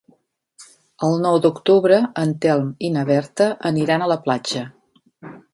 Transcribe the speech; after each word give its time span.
El 1.07 1.17
nou 1.25 1.37
d'octubre 1.43 1.99
en 2.23 2.33
Telm 2.47 2.73
i 2.89 2.93
na 2.97 3.07
Berta 3.13 3.51
aniran 3.73 4.07
a 4.07 4.11
la 4.17 4.21
platja. 4.29 4.69